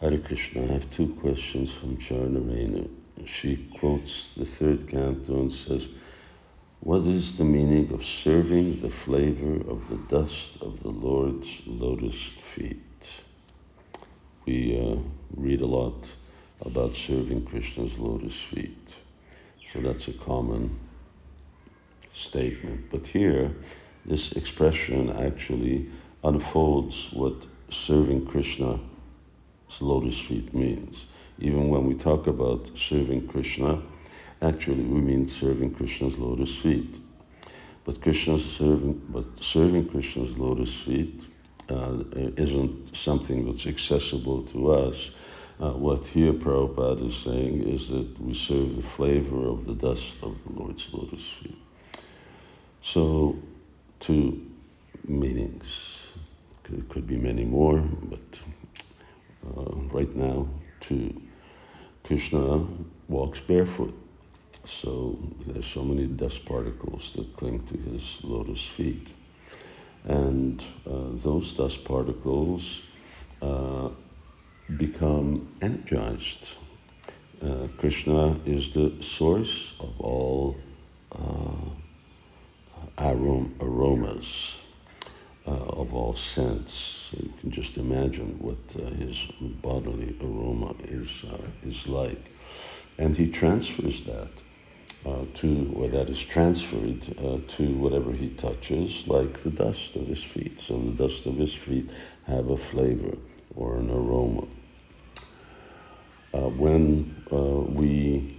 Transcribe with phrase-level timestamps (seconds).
[0.00, 2.88] Hare Krishna, I have two questions from Charna
[3.26, 5.88] She quotes the third canto and says,
[6.80, 12.30] What is the meaning of serving the flavor of the dust of the Lord's lotus
[12.40, 13.20] feet?
[14.46, 14.96] We uh,
[15.36, 16.08] read a lot
[16.62, 18.94] about serving Krishna's lotus feet.
[19.70, 20.78] So that's a common
[22.14, 22.90] statement.
[22.90, 23.54] But here,
[24.06, 25.90] this expression actually
[26.24, 28.80] unfolds what serving Krishna
[29.80, 31.06] lotus feet means.
[31.38, 33.80] Even when we talk about serving Krishna,
[34.42, 36.98] actually we mean serving Krishna's lotus feet.
[37.84, 41.22] But Krishna's serving, but serving Krishna's lotus feet
[41.68, 45.10] uh, isn't something that's accessible to us.
[45.60, 50.14] Uh, what here Prabhupada is saying is that we serve the flavor of the dust
[50.22, 51.58] of the Lord's lotus feet.
[52.82, 53.36] So,
[53.98, 54.50] two
[55.06, 56.00] meanings.
[56.72, 58.40] It could be many more, but
[59.46, 60.48] uh, right now
[60.80, 61.20] to
[62.04, 62.66] Krishna
[63.08, 63.94] walks barefoot.
[64.64, 69.14] So there's so many dust particles that cling to his lotus feet.
[70.04, 72.82] And uh, those dust particles
[73.42, 73.90] uh,
[74.76, 76.56] become energized.
[77.42, 80.56] Uh, Krishna is the source of all
[81.12, 81.70] uh,
[82.98, 84.56] arom- aromas
[85.50, 87.08] uh, of all scents.
[87.10, 92.30] So you can just imagine what uh, his bodily aroma is, uh, is like.
[92.98, 94.30] And he transfers that
[95.04, 100.06] uh, to, or that is transferred uh, to whatever he touches, like the dust of
[100.06, 100.60] his feet.
[100.60, 101.90] So the dust of his feet
[102.26, 103.16] have a flavor
[103.56, 104.46] or an aroma.
[106.32, 107.16] Uh, when
[107.74, 108.36] we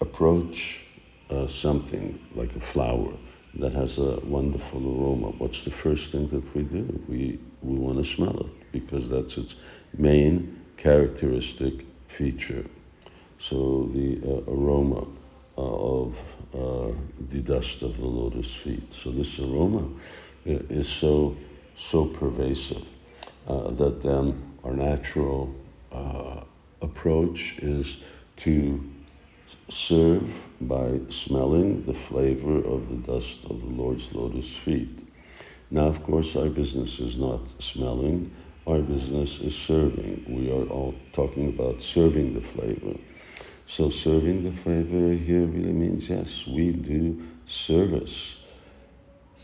[0.00, 0.82] approach
[1.48, 3.14] something like a flower,
[3.56, 7.02] that has a wonderful aroma, what's the first thing that we do?
[7.08, 9.54] We, we want to smell it because that's its
[9.96, 12.64] main characteristic feature.
[13.38, 15.06] So the uh, aroma
[15.56, 16.18] uh, of
[16.52, 16.92] uh,
[17.30, 18.92] the dust of the lotus feet.
[18.92, 19.88] So this aroma
[20.44, 21.36] is so
[21.76, 22.84] so pervasive
[23.46, 25.54] uh, that then our natural
[25.92, 26.40] uh,
[26.80, 27.98] approach is
[28.36, 28.82] to
[29.68, 35.06] serve by smelling the flavor of the dust of the Lord's lotus feet.
[35.70, 38.30] Now, of course, our business is not smelling,
[38.66, 40.24] our business is serving.
[40.28, 42.98] We are all talking about serving the flavor.
[43.66, 48.36] So, serving the flavor here really means yes, we do service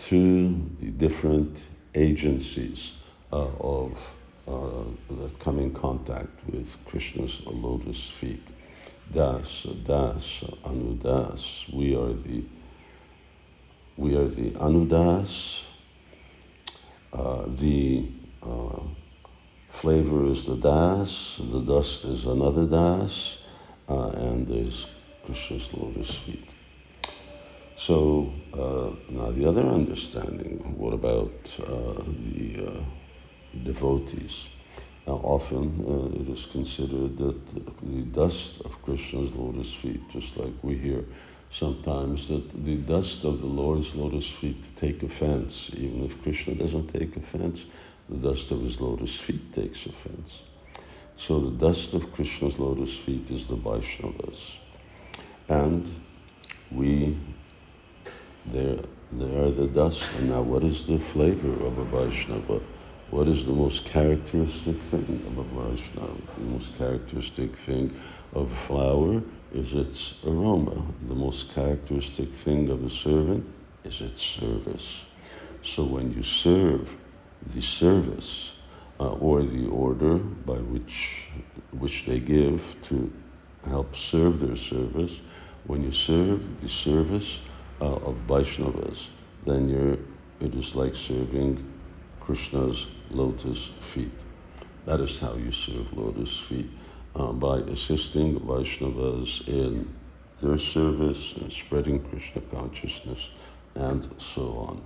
[0.00, 0.48] to
[0.80, 1.62] the different
[1.94, 2.92] agencies
[3.32, 4.14] uh, of
[4.46, 8.46] uh, that come in contact with Krishna's lotus feet.
[9.12, 11.66] Das, Das, Anudas.
[11.72, 12.44] We are the
[13.96, 15.64] we are the Anudas.
[17.12, 18.06] Uh, the
[18.42, 18.80] uh,
[19.70, 23.38] flavor is the Das, the dust is another Das,
[23.88, 24.86] uh, and there's
[25.24, 26.50] Krishna's lotus feet.
[27.76, 32.02] So uh, now the other understanding, what about uh,
[32.34, 32.80] the uh,
[33.64, 34.48] devotees?
[35.08, 37.40] Now, often uh, it is considered that
[37.80, 41.02] the dust of Krishna's lotus feet, just like we hear
[41.50, 45.70] sometimes that the dust of the Lord's lotus feet take offense.
[45.72, 47.64] Even if Krishna doesn't take offense,
[48.06, 50.42] the dust of his lotus feet takes offense.
[51.16, 54.56] So the dust of Krishna's lotus feet is the Vaishnavas.
[55.48, 55.90] And
[56.70, 57.16] we,
[58.52, 58.78] they
[59.22, 60.02] are the dust.
[60.18, 62.60] And now what is the flavor of a Vaishnava?
[63.10, 66.12] What is the most characteristic thing of a Vaishnava?
[66.36, 67.90] The most characteristic thing
[68.34, 70.82] of a flower is its aroma.
[71.06, 73.46] The most characteristic thing of a servant
[73.82, 75.06] is its service.
[75.62, 76.98] So when you serve
[77.46, 78.52] the service
[79.00, 81.30] uh, or the order by which,
[81.78, 83.10] which they give to
[83.66, 85.22] help serve their service,
[85.64, 87.40] when you serve the service
[87.80, 89.08] uh, of Vaishnavas,
[89.44, 89.96] then you're,
[90.46, 91.64] it is like serving
[92.28, 94.12] Krishna's lotus feet.
[94.84, 96.68] That is how you serve lotus feet,
[97.16, 99.88] uh, by assisting Vaishnavas in
[100.42, 103.30] their service and spreading Krishna consciousness
[103.76, 104.82] and so on.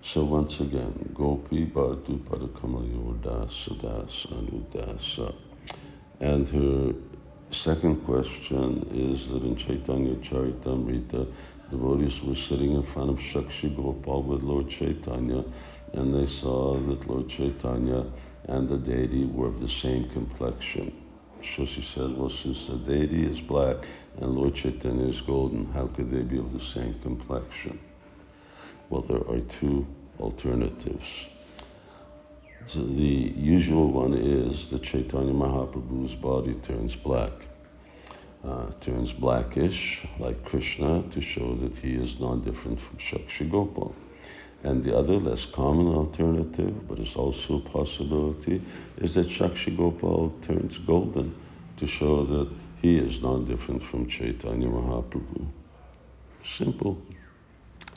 [0.00, 5.34] So once again, Gopi Bhartu Padakamalayor Dasa Dasa Anudasa.
[6.20, 6.94] And her
[7.50, 11.30] second question is that in Chaitanya Charitamrita,
[11.70, 15.44] devotees were sitting in front of Shakshi Gopal with Lord Chaitanya
[15.92, 18.06] and they saw that Lord Chaitanya
[18.44, 20.92] and the deity were of the same complexion.
[21.42, 23.76] So she said, well, since the deity is black
[24.18, 27.78] and Lord Chaitanya is golden, how could they be of the same complexion?
[28.90, 29.86] Well, there are two
[30.18, 31.26] alternatives.
[32.66, 37.32] So the usual one is that Chaitanya Mahaprabhu's body turns black.
[38.44, 43.94] Uh, turns blackish, like Krishna, to show that he is non different from Shakshi Gopal.
[44.62, 48.62] And the other, less common alternative, but it's also a possibility,
[48.98, 51.34] is that Shakshi Gopal turns golden
[51.78, 52.48] to show that
[52.80, 55.46] he is non different from Chaitanya Mahaprabhu.
[56.44, 56.96] Simple.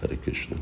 [0.00, 0.58] Hare Krishna.